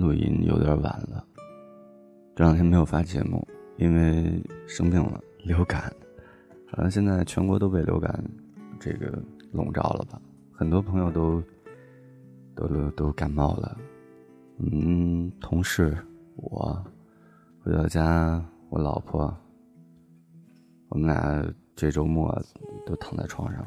[0.00, 1.24] 录音有点晚了，
[2.34, 5.92] 这两天没有发节目，因为生病了，流感，
[6.70, 8.22] 好像现在全国都被流感
[8.78, 10.20] 这个笼罩了吧？
[10.52, 11.42] 很多朋友都
[12.54, 13.76] 都都都感冒了，
[14.58, 15.96] 嗯，同事
[16.36, 16.84] 我
[17.62, 19.34] 回到家，我老婆，
[20.88, 21.44] 我们俩
[21.74, 22.40] 这周末
[22.86, 23.66] 都躺在床上，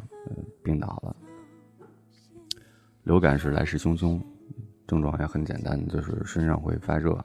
[0.63, 1.15] 病倒了。
[3.03, 4.21] 流感是来势汹汹。
[4.87, 7.21] 症状也很简单，就是身上会发热，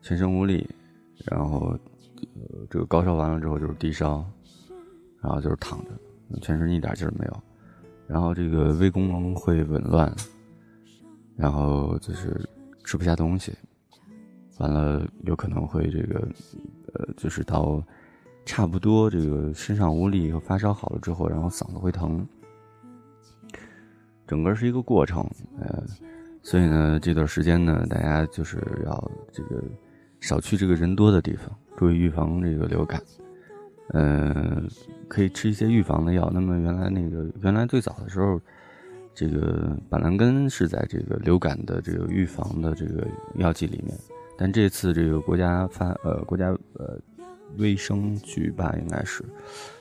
[0.00, 0.64] 全身无力，
[1.24, 1.76] 然后，
[2.36, 4.24] 呃，这个高烧完了之后就是低烧，
[5.20, 5.90] 然后就是躺着，
[6.40, 7.42] 全身一点劲儿没有，
[8.06, 10.14] 然后这个胃功能会紊乱，
[11.36, 12.40] 然后就是
[12.84, 13.52] 吃不下东西，
[14.58, 16.28] 完了有可能会这个，
[16.94, 17.82] 呃，就是到
[18.44, 22.24] 差不多这个身上无力和发烧好了之后，然后嗓子会疼，
[24.24, 25.82] 整个是一个过程，呃。
[26.46, 29.60] 所以呢，这段时间呢，大家就是要这个
[30.20, 33.02] 少去这个人多的地方，注意预防这个流感。
[33.88, 34.62] 呃，
[35.08, 36.30] 可以吃一些预防的药。
[36.32, 38.40] 那么原来那个原来最早的时候，
[39.12, 43.04] 这个板蓝根是在这个流感的这个预防的这个
[43.38, 43.92] 药剂里面，
[44.38, 46.96] 但这次这个国家发呃国家呃
[47.58, 49.24] 卫生局吧应该是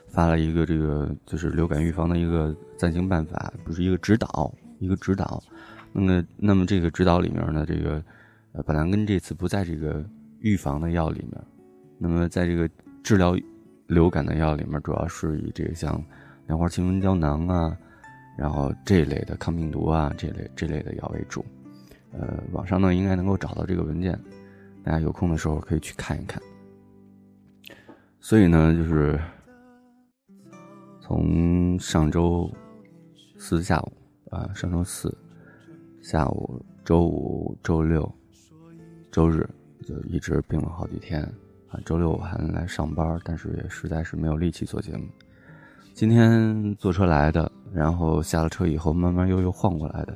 [0.08, 5.44] 发了一个这个就是流感预防的一个暂行办法，不是一个指导一个指导。
[5.98, 8.04] 那么，那么这个指导里面呢，这个
[8.52, 10.04] 呃，板蓝根这次不在这个
[10.40, 11.42] 预防的药里面，
[11.98, 12.70] 那么在这个
[13.02, 13.34] 治疗
[13.88, 16.04] 流感的药里面，主要是以这个像
[16.48, 17.78] 莲花清瘟胶囊啊，
[18.38, 21.46] 然后这一类的抗病毒啊，这类这类的药为主。
[22.12, 24.20] 呃，网上呢应该能够找到这个文件，
[24.84, 26.42] 大家有空的时候可以去看一看。
[28.20, 29.18] 所以呢，就是
[31.00, 32.52] 从上周
[33.38, 33.94] 四下午
[34.30, 35.16] 啊，上周四。
[36.06, 38.08] 下午，周五、周六、
[39.12, 39.44] 周日
[39.88, 41.24] 就一直病了好几天
[41.68, 41.80] 啊。
[41.84, 45.06] 周六我还来上班，但是也实在是没有力气做节目。
[45.96, 50.16] 今天坐车来的，然后下了车以后慢慢悠悠晃过来的，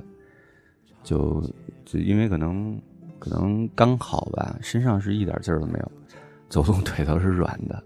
[1.01, 1.41] 就
[1.85, 2.79] 就因为可能
[3.17, 5.91] 可能刚好吧，身上是一点劲儿都没有，
[6.49, 7.83] 走路腿都是软的。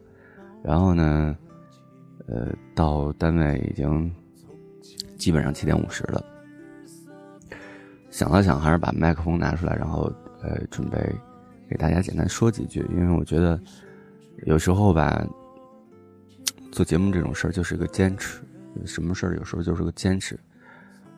[0.61, 1.37] 然后呢，
[2.27, 4.13] 呃，到单位已经
[5.15, 6.21] 基本上七点五十了。
[8.23, 10.09] 想了想，还是把麦克风拿出来，然后
[10.41, 10.97] 呃，准备
[11.69, 12.79] 给大家简单说几句。
[12.89, 13.59] 因为我觉得
[14.45, 15.21] 有时候吧，
[16.71, 18.41] 做节目这种事儿就是一个坚持，
[18.85, 20.39] 什么事儿有时候就是个坚持。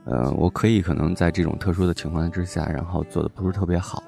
[0.05, 4.03] 呃，我可以可能在这种特殊的情况之下，然后做的不是特别好，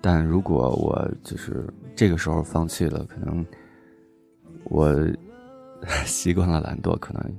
[0.00, 3.44] 但如果我就是这个时候放弃了，可能
[4.66, 4.94] 我
[6.04, 7.36] 习惯了懒惰，可能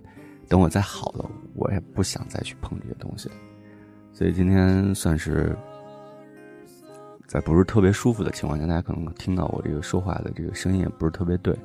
[0.49, 3.29] 等我再好了，我也不想再去碰这些东西。
[4.21, 5.57] 所以今天算是
[7.25, 11.57] 在不是特别舒服的情况下，大家可能听到我这个说话的这个声音也不是特别对，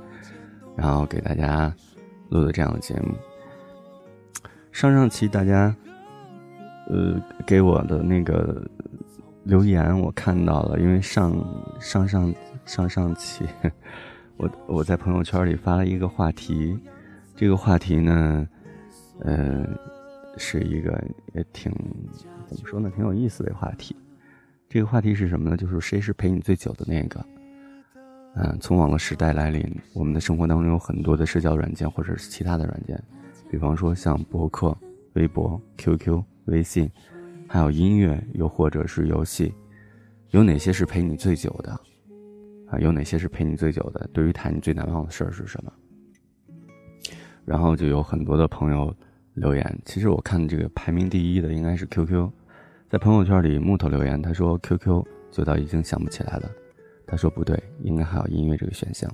[0.75, 1.71] 然后给大家
[2.31, 3.15] 录的这样的节目。
[4.72, 5.77] 上上期大家
[6.89, 8.67] 呃给我的那个
[9.44, 11.37] 留言我看到了，因为上
[11.78, 12.34] 上上
[12.65, 13.44] 上上期
[14.38, 16.75] 我我在朋友圈里发了一个话题，
[17.34, 18.49] 这个话题呢，
[19.21, 19.62] 呃。
[20.36, 20.92] 是一个
[21.34, 21.72] 也挺
[22.47, 23.97] 怎么说呢，挺有意思的话题。
[24.69, 25.56] 这个话题是什么呢？
[25.56, 27.24] 就是谁是陪你最久的那个？
[28.34, 29.64] 嗯，从网络时代来临，
[29.94, 33.02] 我们的生活当中有很多的社交软件或者是其他的软件，
[33.50, 34.76] 比方说像博客、
[35.14, 36.91] 微博、QQ、微信，
[37.48, 39.54] 还有音乐，又或者是游戏，
[40.30, 41.70] 有哪些是陪你最久的？
[42.69, 44.06] 啊，有哪些是陪你最久的？
[44.12, 45.72] 对于谈，你最难忘的事儿是什么？
[47.44, 48.94] 然后就有很多的朋友。
[49.36, 52.30] 留言，其实我看这个排名第一的应该是 QQ，
[52.88, 56.50] 在朋友圈里木头留言，他说 QQ 久到已经想不起来了，
[57.06, 59.10] 他说不对，应该还有音乐这个选项。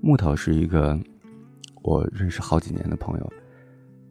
[0.00, 0.98] 木头是一个
[1.82, 3.32] 我认识好几年的朋友，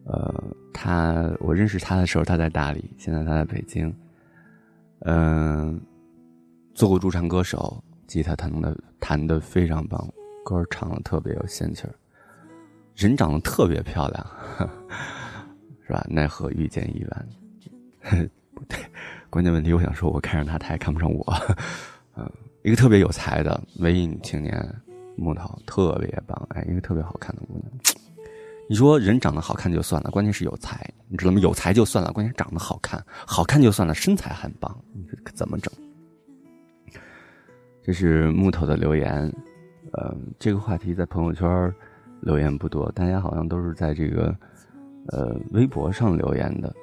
[0.04, 3.92] 呃，他我认识他的时候他在大理，现在他在北京，
[5.00, 5.80] 嗯，
[6.74, 10.08] 做过驻唱歌手，吉他弹的弹的非常棒，
[10.44, 11.94] 歌唱的特别有仙气儿，
[12.94, 14.26] 人长得特别漂亮。
[15.86, 16.04] 是吧？
[16.08, 17.28] 奈何遇见一晚，
[18.54, 18.78] 不对，
[19.28, 21.34] 关键问题我想说，我看上他，他也看不上我。
[22.16, 22.30] 嗯，
[22.62, 24.66] 一个特别有才的文艺女青年，
[25.14, 27.70] 木头特别棒，哎，一个特别好看的姑娘。
[28.66, 31.38] 你说人长得好看就算了，关键是有才，你知道吗？
[31.38, 35.70] 有才就算了，关键长得好看，好看就算了，身材很棒，你说怎么整？
[37.82, 39.30] 这是木头的留言，
[39.92, 41.74] 呃，这个话题在朋友圈
[42.22, 44.34] 留言不多，大家好像都是在这个。
[45.08, 46.74] 呃，微博上留言的，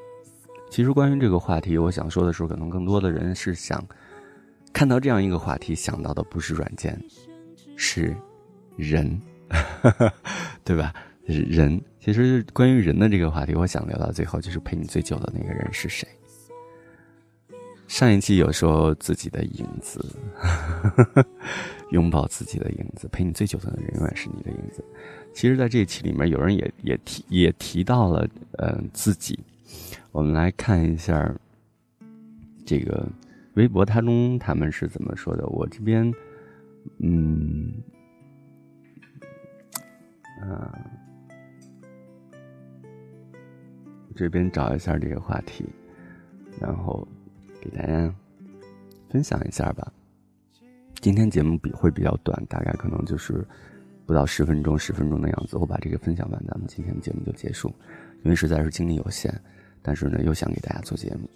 [0.69, 3.83] 其实关于这个话题，我想说的时候，可能更多的人是想
[4.71, 6.99] 看到这样一个话题，想到的不是软件，
[7.75, 8.15] 是
[8.75, 9.19] 人，
[10.63, 10.93] 对吧？
[11.25, 11.81] 人。
[11.99, 16.07] 其实关于人的这个话题，我想聊到最后，就是陪你最久的那个人是谁。
[17.91, 19.99] 上一期有说自己的影子，
[21.91, 24.81] 拥抱自己的影子，陪你最久的人永远是你的影子。
[25.33, 29.37] 其实，在这一期里面，有人也也提也提到了，呃，自己。
[30.13, 31.35] 我们来看一下
[32.65, 33.05] 这个
[33.55, 35.45] 微博他中他们是怎么说的。
[35.47, 36.09] 我这边，
[36.99, 37.73] 嗯，
[40.41, 40.79] 啊。
[44.15, 45.65] 这边找一下这个话题，
[46.57, 47.05] 然后
[47.61, 48.13] 给大家
[49.09, 49.93] 分享一下吧。
[50.99, 53.47] 今天节目比会比较短，大概可能就是
[54.05, 55.57] 不到十分钟、十分钟的样子。
[55.57, 57.73] 我把这个分享完，咱们今天的节目就结束。
[58.23, 59.33] 因为实在是精力有限，
[59.81, 61.29] 但是呢又想给大家做节目，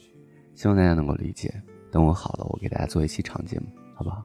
[0.53, 1.53] 希望大家能够理解。
[1.91, 4.23] 等我好了，我给大家做一期长节目，好不好？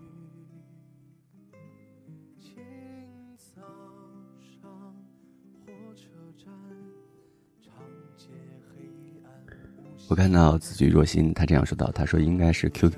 [10.10, 12.92] 我看到子菊若心，他这样说道：“他说应该是 QQ，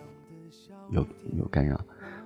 [0.93, 1.07] 有
[1.37, 1.79] 有干扰。”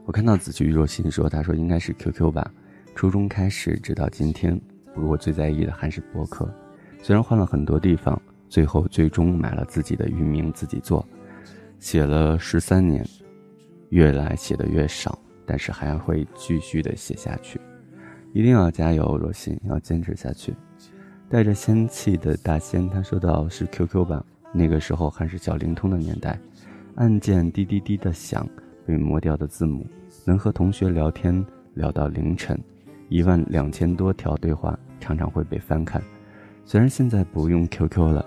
[0.06, 2.49] 我看到子菊若心说：“他说应该是 QQ 吧。”
[2.94, 4.56] 初中开始，直到今天，
[4.94, 6.49] 不过我最在意的还是博客。
[7.03, 11.05] 虽然换了很多地方，最后最终买了自己的域名自己做，
[11.81, 13.05] 写了十三年，
[13.89, 17.61] 越来写的越少，但是还会继续的写下去。
[18.32, 20.55] 一定要加油，若心，要坚持下去。
[21.29, 26.38] 带着仙气的大仙，他说道：“是 QQ 吧。”那个时候还是小灵通的年代，
[26.94, 28.48] 按键滴滴滴的响，
[28.87, 29.87] 被磨掉的字母，
[30.25, 31.44] 能和同学聊天
[31.75, 32.58] 聊到凌晨，
[33.08, 36.02] 一万两千多条对话常常会被翻看。
[36.64, 38.25] 虽然现在不用 QQ 了，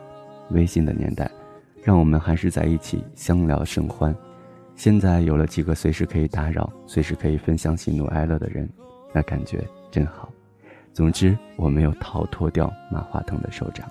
[0.51, 1.30] 微信的年代，
[1.83, 4.16] 让我们还是在一起相聊甚欢。
[4.75, 8.69] 现在有了几个随时可以打扰、随时可以分享喜怒哀乐的人，
[9.13, 9.62] 那感觉
[9.92, 10.31] 真好。
[10.94, 13.89] 总之，我没有逃脱掉马化腾的手掌。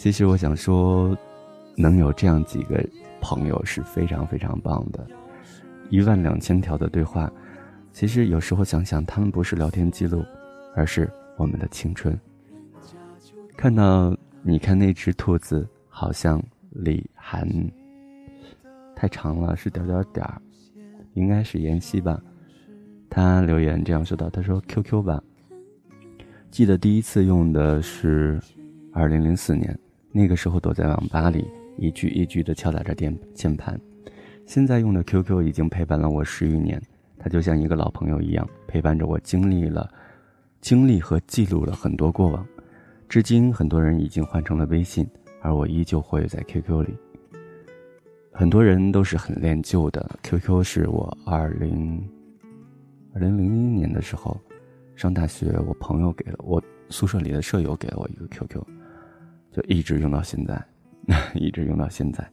[0.00, 1.14] 其实我想说，
[1.76, 2.82] 能有这样几个
[3.20, 5.06] 朋友是非常非常棒的。
[5.90, 7.30] 一万两千条的对话，
[7.92, 10.24] 其实有时候想想，他们不是聊天记录，
[10.74, 11.06] 而是
[11.36, 12.18] 我们的青春。
[13.58, 17.46] 看到你看那只兔子，好像李涵，
[18.96, 20.40] 太长了，是点点点儿，
[21.12, 22.18] 应该是妍希吧。
[23.10, 25.22] 他留言这样说道：“他说 QQ 吧，
[26.50, 28.40] 记得第一次用的是
[28.94, 29.78] 二零零四年。”
[30.12, 33.80] 那个时候躲在网吧里，一句一句地敲打着键键盘。
[34.44, 36.82] 现在用的 QQ 已经陪伴了我十余年，
[37.16, 39.88] 它就像一个老朋友一样，陪伴着我经历了、
[40.60, 42.44] 经历和记录了很多过往。
[43.08, 45.06] 至今，很多人已经换成了微信，
[45.40, 46.96] 而我依旧活跃在 QQ 里。
[48.32, 52.02] 很多人都是很恋旧的，QQ 是我二零
[53.14, 54.40] 二零零一年的时候
[54.96, 58.60] 上大学，我朋友给了我宿舍里的舍友给了我一个 QQ。
[59.52, 60.62] 就一直用到现在，
[61.34, 62.28] 一直用到现在，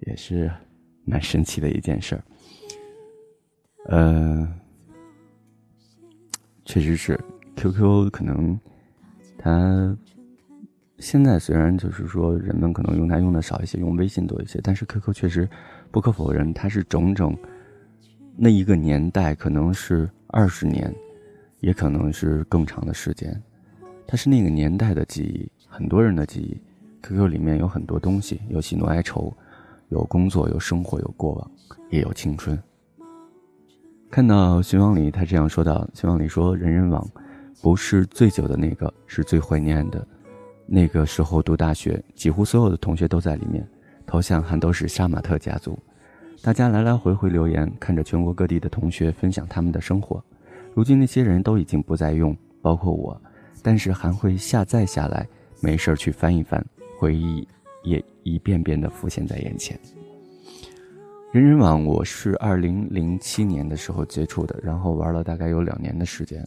[0.00, 0.50] 也是
[1.04, 2.24] 蛮神奇的一件事儿。
[3.88, 4.48] 呃，
[6.64, 7.18] 确实是
[7.54, 8.58] QQ，可能
[9.38, 9.96] 它
[10.98, 15.48] 现在虽然就是说人们可能用它用的少一些，用微信多一些，但是 QQ 确实
[15.92, 17.36] 不可否认，它是整整
[18.36, 20.92] 那一个年代，可能是二十年，
[21.60, 23.40] 也可能是更长的时间，
[24.04, 25.48] 它是那个年代的记忆。
[25.68, 26.56] 很多人的记忆
[27.02, 29.32] ，QQ 里面有很多东西，有喜怒哀愁，
[29.90, 31.50] 有工作，有生活，有过往，
[31.90, 32.58] 也有青春。
[34.10, 37.06] 看到寻往里，他这样说道：“寻往里说，人人网
[37.60, 40.06] 不是最久的那个，是最怀念的。
[40.66, 43.66] 那个时候读大学，几乎所有的同学都在里面，
[44.06, 45.78] 头像还都是杀马特家族。
[46.40, 50.24] 大家来来回回留言，看着全国各地的同学分享他们的生活。
[50.72, 53.20] 如今那些人都已经不再用，包括我，
[53.62, 55.26] 但是还会下载下来。”
[55.60, 56.64] 没事去翻一翻，
[56.98, 57.46] 回忆
[57.82, 59.78] 也一遍遍的浮现在眼前。
[61.32, 66.46] 人人网我是二零零七年的时候接触的，然后玩了大概有两年的时间。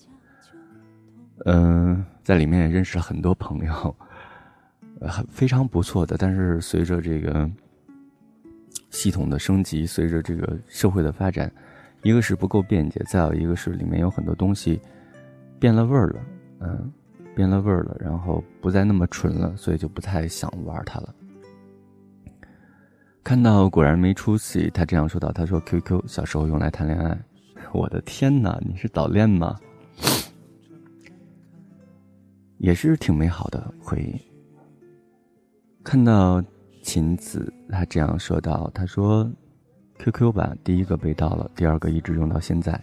[1.46, 3.96] 嗯，在里面也认识了很多朋友，
[5.02, 6.18] 很非常不错的。
[6.18, 7.50] 但是随着这个
[8.90, 11.52] 系统的升级，随着这个社会的发展，
[12.04, 14.80] 一个是不够便捷，再有一个是里面有很多东西
[15.60, 16.20] 变了味儿了。
[16.62, 16.92] 嗯。
[17.40, 21.16] 变了味儿了，然后不再那么纯了，所以就不太想玩它了。
[23.24, 27.18] 看到果然没出息，他这样说道：“他说 QQ 小时候用来谈恋爱，
[27.72, 29.58] 我的天哪，你是早恋吗？
[32.58, 34.22] 也是挺美好的回忆。”
[35.82, 36.44] 看到
[36.84, 39.32] 琴子，他这样说道：“他说
[39.98, 42.78] QQ 吧，第一个被盗了，第二个一直用到现在。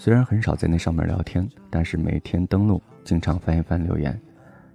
[0.00, 4.18] 虽然很少在那上面聊天，但是每天登录，经常翻一翻留言。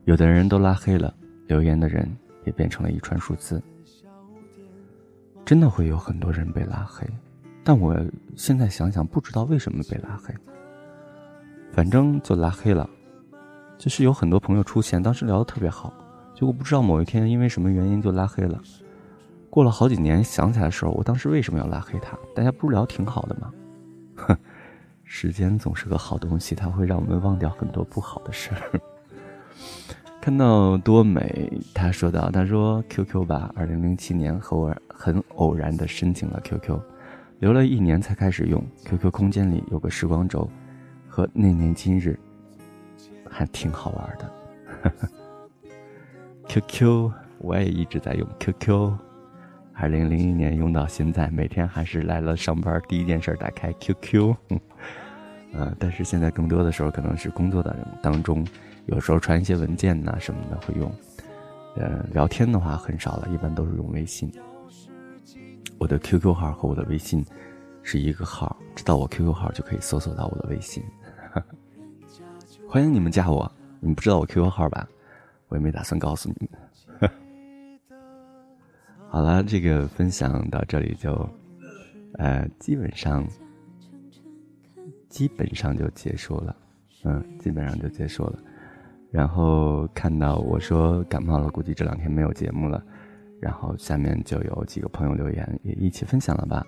[0.03, 1.15] 有的人都拉黑了，
[1.47, 2.05] 留言的人
[2.43, 3.63] 也变成了一串数字。
[5.45, 7.07] 真的会有很多人被拉黑，
[7.63, 7.97] 但我
[8.35, 10.33] 现在想想，不知道为什么被拉黑。
[11.71, 12.87] 反正就拉黑了，
[13.77, 15.93] 就是有很多朋友出现，当时聊得特别好，
[16.35, 18.61] 结果不知道某一天因为什么原因就拉黑了。
[19.49, 22.17] 过了好几年想起来的时候，我当时为什么要拉黑他？
[22.35, 23.51] 大家不是聊挺好的吗？
[24.15, 24.37] 哼，
[25.15, 28.81] 时间总是个好东西，它会让我们忘掉很多不好的事儿。
[30.19, 36.79] 看到多美，他说道：“他说 QQ 吧，二零零七年和我很偶然的申请了 QQ，
[37.37, 38.65] 留了一年才开始用。
[38.85, 40.49] QQ 空间里有个时光轴，
[41.07, 42.19] 和那年今日，
[43.29, 44.91] 还挺好玩的。
[46.49, 48.91] QQ 我也一直在用 QQ。”
[49.75, 54.35] 二零零一年用到现在，每天还是来了上班第一件事打开 QQ，
[55.53, 58.45] 嗯，但是现在更多的时候可能是工作的当中，
[58.87, 60.91] 有时候传一些文件呐什么的会用，
[61.75, 64.31] 呃，聊天的话很少了，一般都是用微信。
[65.77, 67.23] 我的 QQ 号和我的微信
[67.81, 70.83] 是一个号，知道我 QQ 号就可以搜索到我的微信。
[72.67, 74.87] 欢迎你们加我，你们不知道我 QQ 号吧？
[75.49, 77.11] 我也没打算告诉你们。
[79.09, 81.29] 好了，这个分享到这里就，
[82.13, 83.27] 呃，基本上，
[85.13, 86.55] 基本上就结束了，
[87.03, 88.39] 嗯，基本上就结束了。
[89.11, 92.83] 然后看到我说感冒了，估计这两天没有节目了。
[93.39, 96.65] 然后下面就有几个朋友留言，也一起分享了吧。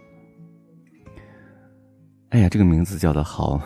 [2.30, 3.60] 哎呀，这个名字叫的好，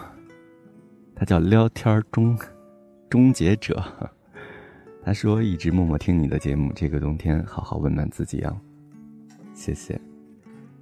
[1.13, 2.39] 他叫聊天终
[3.09, 3.83] 终结者。
[5.03, 8.55] 他说一直默默听你的节目，这个冬天好好温暖自己啊。
[9.53, 9.99] 谢谢，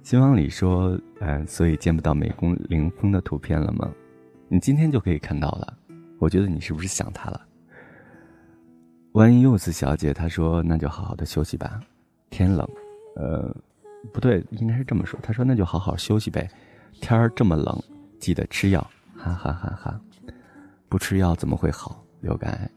[0.08, 3.92] 新往里说，嗯，所以见不到美工凌峰的图片了吗？
[4.48, 5.76] 你今天就可以看到了。
[6.18, 7.46] 我觉得你是不是想他了？
[9.12, 11.78] 万柚子小姐她说：“那就好好的休息吧，
[12.30, 12.66] 天冷，
[13.16, 13.54] 呃，
[14.10, 15.20] 不对，应该是这么说。
[15.22, 16.48] 她说那就好好休息呗，
[17.02, 17.78] 天儿这么冷，
[18.18, 18.80] 记得吃药，
[19.14, 20.00] 哈哈哈哈。
[20.88, 22.02] 不吃药怎么会好？
[22.22, 22.70] 流感。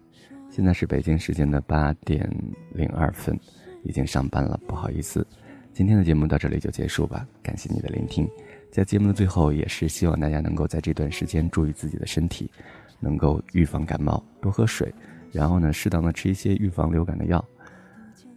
[0.49, 2.29] 现在是北京时间的八点
[2.73, 3.39] 零二分，
[3.85, 5.25] 已经上班了，不好意思。”
[5.73, 8.29] 今天的节目到这里就结束吧，感谢你的聆听。
[8.69, 12.51] 在节目的最后，也是希望大家能够在这段时间注意自己的身体，
[12.99, 14.93] 能够预防感冒，多喝水，
[15.31, 17.43] 然后呢，适当的吃一些预防流感的药。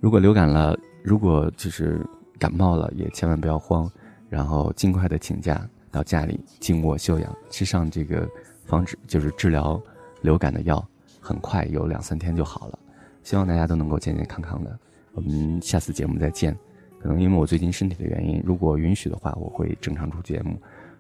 [0.00, 2.00] 如果流感了，如果就是
[2.38, 3.90] 感冒了，也千万不要慌，
[4.28, 8.28] 然后尽快的请假到家里静卧休养，吃上这个
[8.64, 9.80] 防止就是治疗
[10.22, 10.84] 流感的药，
[11.20, 12.78] 很快有两三天就好了。
[13.24, 14.78] 希望大家都能够健健康康的。
[15.12, 16.56] 我们下次节目再见。
[17.04, 20.54] 可能因为我最近身体的原因，如果允许的话，我会正常出节目；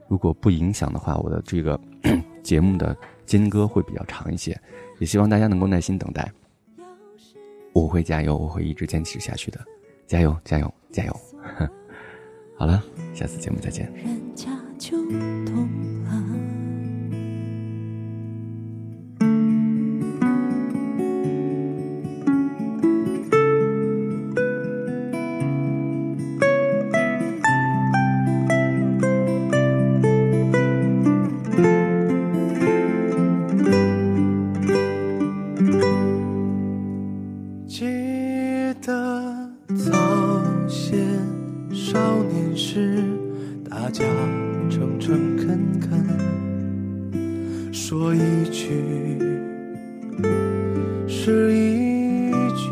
[0.06, 1.80] 如果不影响的话，我的这个
[2.44, 2.94] 节目的
[3.24, 4.54] 间隔会比较长一些。
[4.98, 6.30] 也希望大家能够耐心等待，
[7.72, 9.58] 我会加油，我会一直坚持下去的，
[10.06, 11.20] 加油，加油，加油！
[12.58, 12.84] 好了，
[13.14, 13.90] 下次节目再见。
[51.26, 52.68] 是一句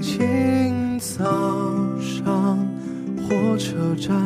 [0.00, 1.24] 清早
[1.98, 2.56] 上
[3.18, 4.16] 火车站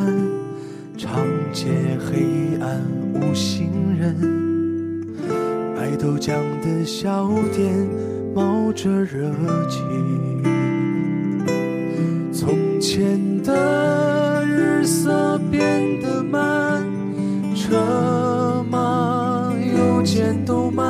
[0.99, 2.85] 长街黑暗
[3.15, 4.15] 无行人
[5.75, 7.73] 卖豆浆的小店
[8.35, 9.33] 冒着热
[9.71, 9.81] 气。
[12.31, 16.85] 从前的日色变得慢
[17.57, 20.90] 车马邮件都慢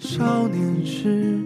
[0.00, 1.39] 少年时。